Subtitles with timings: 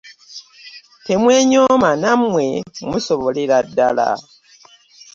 [1.05, 2.45] Temwenyooma nammwe
[2.89, 4.09] musobolera ddala.